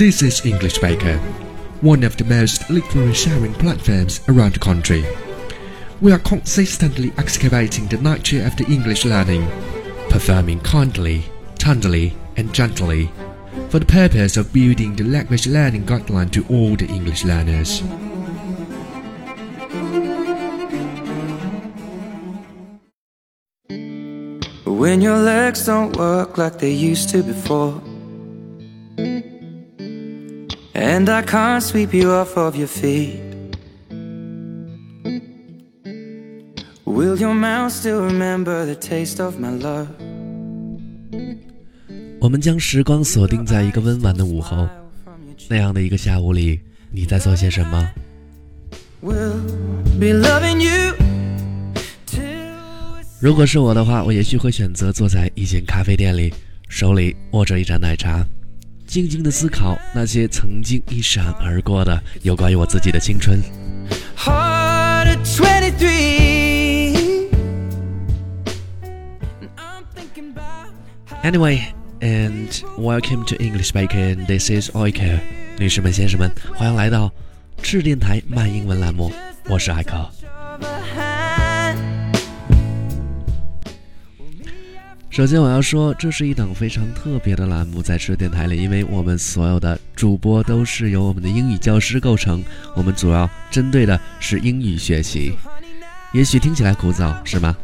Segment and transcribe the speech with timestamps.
[0.00, 1.18] This is English Baker,
[1.82, 5.04] one of the most literary sharing platforms around the country.
[6.00, 9.46] We are consistently excavating the nature of the English learning,
[10.08, 11.26] performing kindly,
[11.58, 13.10] tenderly, and gently,
[13.68, 17.82] for the purpose of building the language learning guideline to all the English learners.
[24.64, 27.82] When your legs don't work like they used to before.
[30.80, 33.20] And I can't sweep you off of your feet.
[36.86, 39.88] Will your mouth still remember the taste of my love?
[42.18, 44.66] 我们将时光锁定在一个温婉的午后，
[45.50, 46.58] 那样的一个下午里，
[46.90, 47.90] 你在做些什么
[49.02, 49.38] ？We'll
[50.00, 50.94] be loving you
[53.18, 56.32] 如果是我的话，我也许会选择坐在一间咖啡店里，
[56.70, 58.26] 手里握着一盏奶茶，
[58.90, 63.40] 静静的思考那些曾经一闪而过的有关于我自己的青春。
[64.16, 65.70] 23.
[68.82, 70.72] And I'm thinking about
[71.06, 74.26] how Anyway, and welcome to English Bacon.
[74.26, 75.20] This is Oiko.
[75.56, 77.12] 女士们、先生们，欢迎来到
[77.62, 79.12] 赤电台慢英文栏目，
[79.48, 80.10] 我是艾克。
[85.10, 92.44] 首先，我要说，这是一档非常特别的栏目，在赤电台里，因为我们所有的主播都是由我们的英语教师构成，
[92.76, 95.32] 我们主要针对的是英语学习。
[96.12, 97.56] 也许听起来枯燥，是吗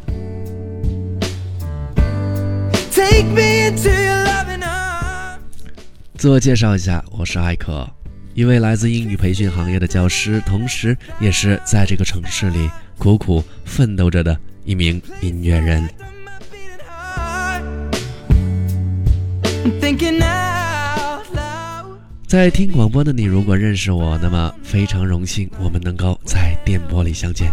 [2.91, 5.39] ？Take me into your loving arms.
[6.17, 7.89] 自我介绍一下，我是艾可，
[8.33, 15.89] 一位来自英语培训行业的教师，同时也是在这个城市里苦苦奋斗着的一名音乐人。
[22.27, 27.51] 在听广播的你，如果认识我，那么非常荣幸，我们能够在电波里相见。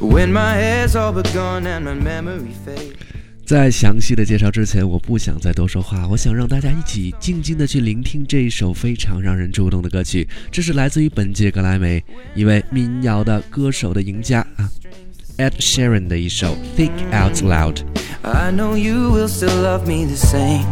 [0.00, 2.94] When my hair's all but gone and my memory fades.
[3.44, 10.26] 在详细的介绍之前，我不想再多说话，我想让大家一起静静的去聆听这一首非常让人触动的歌曲。
[10.50, 12.02] 这是来自于本届格莱美
[12.34, 14.70] 一位民谣的歌手的赢家啊
[15.41, 17.75] ，Ed Sheeran 的一首《Think Out Loud》。
[18.23, 20.65] I know you will still love me the same.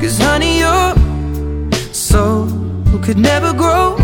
[0.00, 0.94] Cause honey, your
[1.92, 2.46] soul
[3.02, 3.96] could never grow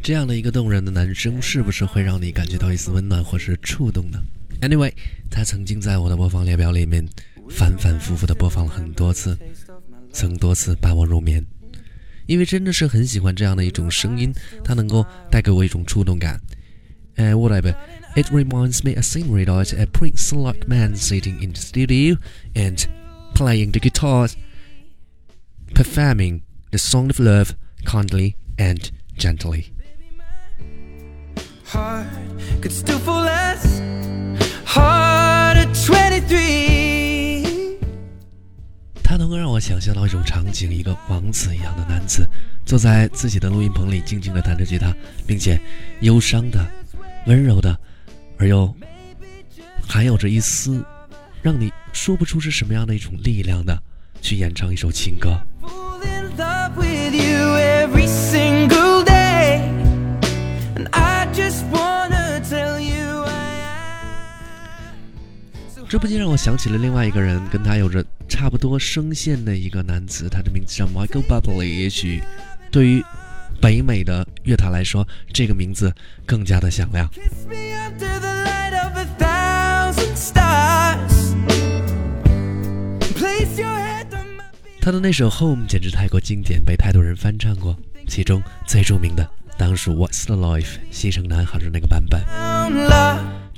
[0.00, 4.22] 这样的一个动人的男生，是不是会让你感觉到一丝温暖或是触动呢
[4.60, 4.92] ？Anyway，
[5.28, 7.04] 他曾经在我的播放列表里面
[7.50, 9.36] 反反复复的播放了很多次，
[10.12, 11.44] 曾多次伴我入眠，
[12.26, 14.32] 因为真的是很喜欢这样的一种声音，
[14.62, 16.40] 它能够带给我一种触动感。
[17.16, 17.74] Uh, whatever.
[18.14, 22.16] It reminds me a scenery like a prince-like man sitting in the studio
[22.54, 22.86] and
[23.34, 24.28] playing the guitar,
[25.74, 27.54] performing the song of love
[27.84, 29.72] kindly and gently.
[31.66, 32.06] Heart
[32.60, 33.80] could still fall less.
[34.64, 37.78] Heart at 23.
[39.02, 42.28] 他能够让我想象到一种场景：一个王子一样的男子
[42.64, 44.94] 坐在自己的录音棚里，静静地弹着吉他，
[45.26, 45.60] 并且
[46.00, 46.66] 忧伤的。
[47.26, 47.78] 温柔的，
[48.38, 48.74] 而又
[49.86, 50.82] 含有着一丝
[51.42, 53.82] 让你说不出是什么样的一种力量的，
[54.22, 55.38] 去演唱一首情歌。
[65.88, 71.64] 这不禁让我想起了另外一个人，跟他有着差不多声线的一个男子，他的名字叫 Michael Bublé。
[71.64, 72.22] 也许
[72.70, 73.02] 对于
[73.58, 75.90] 北美的乐坛来说，这个名字
[76.26, 77.08] 更加的响亮。
[84.82, 87.74] 他的那首《Home》简直太过经典，被太多人翻唱过。
[88.06, 89.26] 其中最著名的
[89.56, 92.20] 当属《What's the Life》西城男孩的那个版本。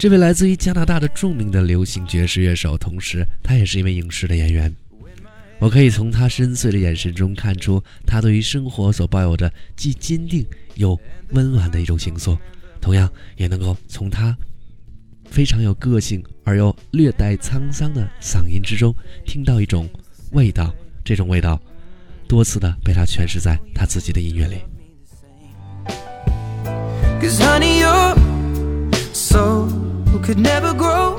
[0.00, 4.75] 这位来自于加拿大的著名的流行爵士乐手，同时他也是一位影视的演员。
[5.58, 10.43] 我可以从他深邃的眼神中看出，他对于生活所抱有着既坚定
[10.76, 10.99] 又
[11.32, 12.35] 温暖的一种情愫。
[12.81, 14.35] 同样，也能够从他
[15.26, 18.94] 非常有个性而又略带沧桑的嗓音之中，
[19.26, 19.87] 听到一种
[20.32, 20.75] 味道。
[21.05, 21.61] 这种味道，
[22.26, 24.62] 多次的被他诠释在他自己的音乐里。
[30.22, 31.17] Could never grow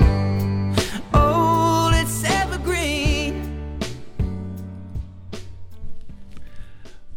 [1.13, 3.33] old as ever green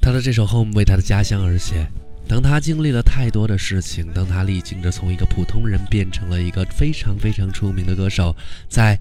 [0.00, 1.86] 他的这首《Home》为他的家乡而写。
[2.26, 8.34] 当他经历了太多的事情，当他历经着从一个普通人变成了一个非常非常出名的歌手，
[8.68, 8.98] 在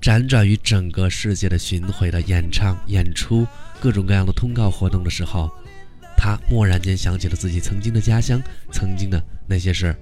[0.00, 3.46] 辗转于整个世界的巡回的演唱、演出、
[3.78, 5.50] 各种各样的通告活动的时候，
[6.16, 8.42] 他蓦然间想起了自己曾经的家乡，
[8.72, 9.94] 曾经的那些事。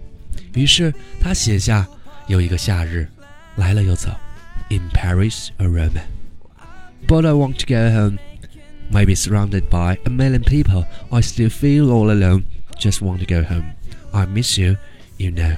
[0.55, 1.87] 于是他写下
[2.27, 3.09] ：“有一个夏日，
[3.57, 4.11] 来了又走
[4.71, 8.19] ，In Paris a Roman，But I want to go home。”
[8.91, 12.45] Maybe surrounded by a million people, I still feel all alone.
[12.79, 13.73] Just want to go home.
[14.13, 14.77] I miss you,
[15.17, 15.57] you know.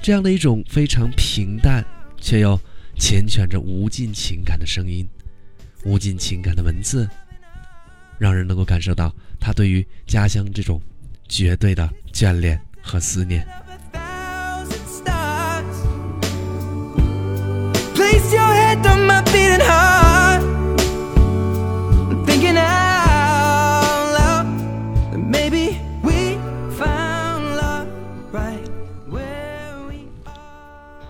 [0.00, 1.84] 这样的一种非常平淡
[2.18, 2.58] 却又
[2.96, 5.06] 缱绻着无尽情感的声音，
[5.84, 7.06] 无尽情感的文字，
[8.18, 10.80] 让人能够感受到他对于家乡这种
[11.28, 13.46] 绝对的眷恋和思念。
[18.74, 20.42] Breath on my beating heart.
[22.26, 24.46] thinking out loud
[25.10, 26.36] that maybe we
[26.76, 27.88] found love
[28.32, 28.66] right
[29.08, 30.34] where we are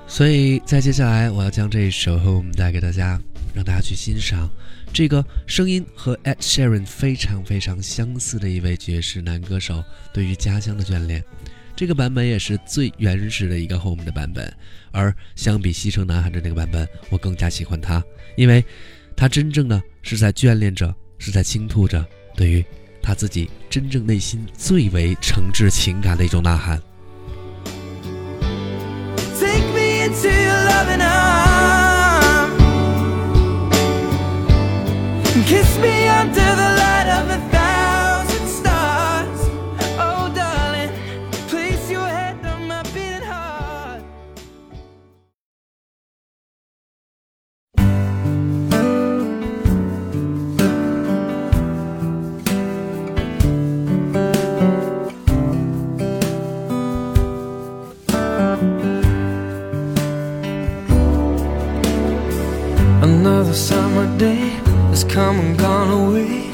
[0.09, 3.21] 所以在接下来我要将这一首 home 带给大家
[3.55, 4.51] 让大家去欣赏
[4.93, 9.83] 这个声音和 ed sheeran 非常非常相似的一位爵士男歌手
[10.13, 11.23] 对于家乡的眷恋
[11.83, 14.57] 这个版本也是最原始的一个 home 的版本
[14.93, 18.01] 而相比西城男孩的那个版本我更加喜欢它
[18.37, 18.65] 因为
[19.17, 22.65] 他真正的是在眷恋着是在倾吐着对于
[23.03, 26.81] 他自己真正内心最为诚挚情感的一种呐喊。
[35.65, 36.02] Another
[64.23, 64.51] day
[64.91, 66.49] has come and gone away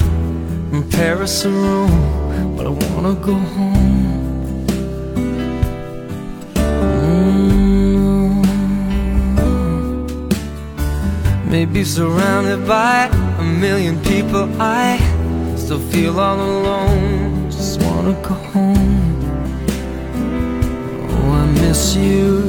[0.69, 4.65] From Paris or Rome, but I wanna go home.
[8.25, 8.41] Mm.
[11.45, 12.95] Maybe surrounded by
[13.43, 14.97] a million people I
[15.55, 17.51] still feel all alone.
[17.51, 19.01] Just wanna go home.
[21.13, 22.48] Oh, I miss you,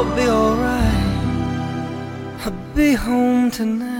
[0.00, 0.86] all be alright.
[2.46, 3.92] I'll be home tonight.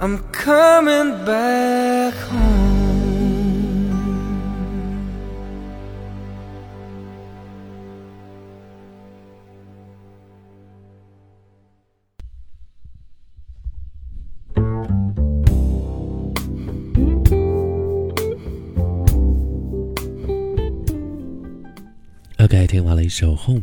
[0.00, 2.58] I'm coming back home.
[22.40, 23.62] OK，听完了一首《Home》，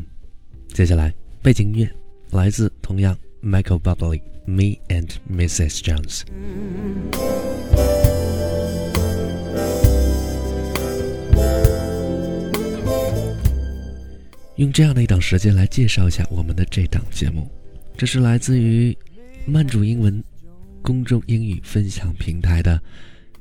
[0.73, 1.13] 接下来
[1.43, 1.91] 背景音乐
[2.31, 5.81] 来自同样 Michael Bublé，《Me and Mrs.
[5.81, 6.21] Jones》。
[14.57, 17.51] 用这样的一档时间来介绍一下我们的这档节目，
[17.97, 18.97] 这是来自于
[19.47, 20.23] 慢主英文
[20.83, 22.81] 公众英语分享平台的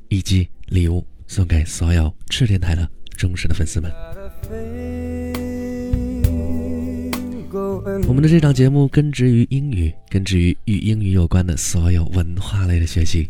[0.08, 5.29] 一记礼物，送给所有赤电台的忠实的粉丝们。
[8.08, 13.30] 我们的这档节目根植于英语，根植于与英语有关的所有文化类的学习。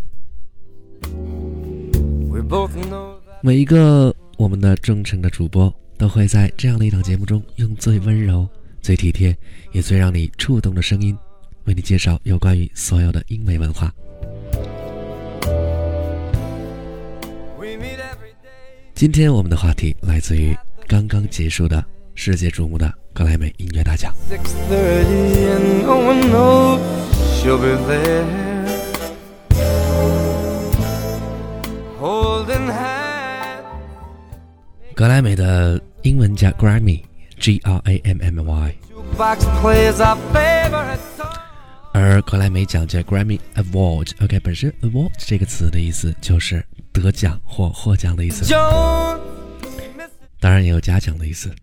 [3.41, 8.48] 每一个我们的忠诚的主播都会在这样的一档节目中，用最温柔、
[8.82, 9.36] 最体贴，
[9.72, 11.15] 也最让你触动的声音，
[11.65, 13.94] 为你介绍有关于所有的英美文化。
[18.96, 20.56] 今天我们的话题来自于
[20.88, 24.16] 刚刚结束的世界瞩目的格莱美音乐大奖，
[34.96, 38.74] 格莱美的英文叫 Grammy，GRAMMY，
[41.92, 44.12] 而格莱美奖叫 Grammy award。
[44.24, 48.46] OK，本身 award 这个词的意思就是得奖或获奖的意思，
[50.40, 51.54] 当然也有嘉奖的意思。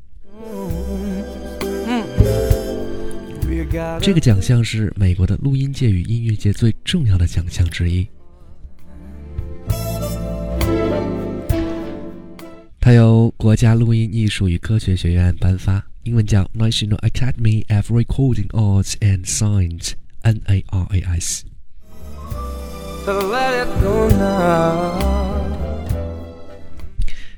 [4.01, 8.07] 这个奖项是美国的录音界与音乐界最重要的奖项之一。
[12.81, 21.41] 它由国家录音艺术与科学学院颁发，英文叫 National Academy of Recording Arts and Science（NARAS）。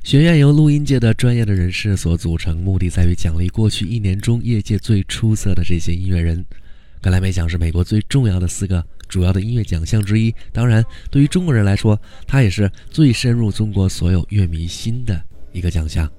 [0.09, 6.43] 学院由录音界的专业的人士所组成，目的在于奖励过去一年中业界最出色的这些音乐人。
[7.03, 15.23] 格莱美奖是美国最重要的四个主要的音乐奖项之一，当然，对于中国人来说，它也是最深入中国所有乐迷心的
[15.53, 16.11] 一个奖项。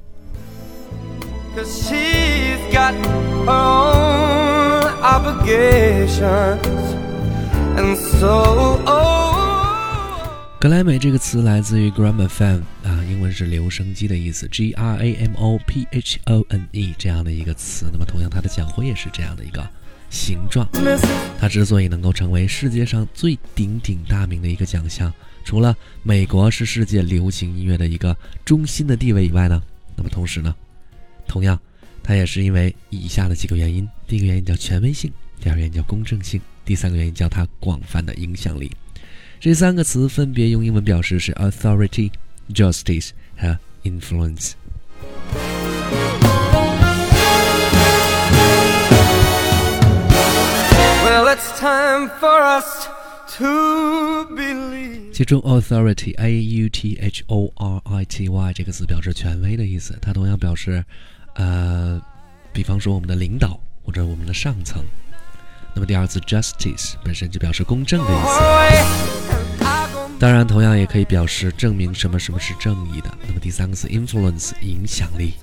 [10.60, 17.90] 格莱美这个词来自于 gramophone 啊，英文是留声机的意思，G R A M O P H O N E 这样的一个词。
[17.94, 19.66] 那么，同样它的奖徽也是这样的一个
[20.10, 20.68] 形状。
[21.40, 25.14] 它之所以能够成为世界上最鼎鼎大名的一个奖项，
[25.46, 25.74] 除了
[26.04, 28.14] 美国是世界流行音乐的一个
[28.44, 29.64] 中心的地位以外呢，
[29.96, 30.54] 那么同时呢，
[31.26, 31.58] 同样
[32.04, 38.70] 它也是因为以下的几个原因：第一个原因叫权威性，第二个原因叫公正性，第三个原因叫它广泛的影响力。
[39.42, 42.12] 这三个词分别用英文表示是 authority、
[42.54, 44.52] justice 和 influence。
[55.14, 60.84] 其中 authority a u t h o r i t y 这个词表示权威的意思，它同样表示，
[61.36, 62.02] 呃，
[62.52, 64.84] 比方说我们的领导或者我们的上层。
[65.76, 69.29] 那么第二次 justice 本身就表示公正的意思，
[70.20, 73.10] 当然同样也可以表示证明什么什么是正义的。
[73.26, 75.34] 那么第三个词 influence 影响力，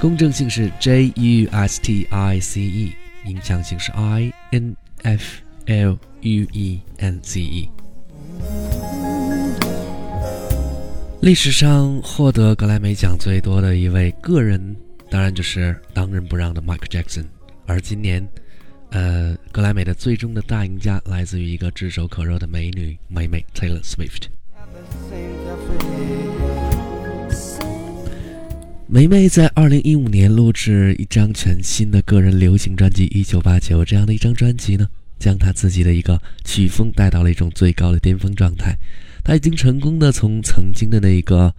[0.00, 2.92] 公正性是 j u s t i c e，
[3.26, 7.68] 影响性是 i n f l u e n c e。
[11.20, 14.74] 历史上获得格莱美奖最多的一位个人，
[15.10, 17.24] 当然就是当仁不让的 Michael Jackson。
[17.66, 18.26] 而今年，
[18.90, 24.28] 呃，格莱美的最终的大赢家来自于一个炙手可热的美女美美 Taylor Swift。
[28.88, 38.76] 梅梅在二零一五年录制一张全新的个人流行专辑《一九八九》，这样的一张专辑呢，将她自己的一个曲风带到了一种最高的巅峰状态。
[39.24, 41.52] 她已经成功的从曾经的那一个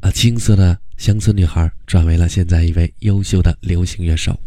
[0.00, 4.38] 啊青涩的乡村女孩，转为了现在一位优秀的流行乐手。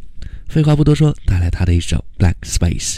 [0.51, 2.97] 废话不多说，带来他的一首《Black Space》。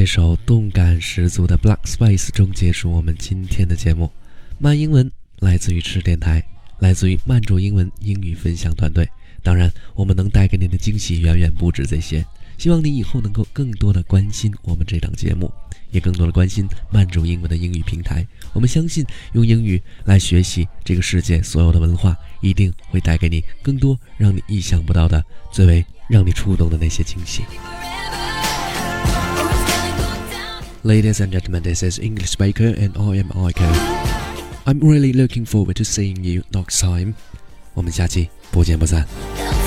[0.00, 4.10] 这首动感十足的《Black Space》中结束我们今天的节目。
[4.58, 6.42] 慢英文来自于赤电台，
[6.78, 9.06] 来自于慢煮英文英语分享团队。
[9.42, 12.24] 当然，我们能带给你的惊喜远远不止这些。
[12.56, 15.52] 希望你以后能够更多的关心我们这档节目，
[15.90, 18.26] 也更多的关心慢煮英文的英语平台。
[18.54, 27.42] 我们相信，用英语来学习这个世界所有的文化，一定会带给你更多让你意想不到的、最为让你触动的那些惊喜。
[30.83, 33.69] Ladies and gentlemen, this is English Baker and I am Iko.
[34.67, 37.15] I'm really looking forward to seeing you next time.
[37.73, 39.58] 我们下期不见不散。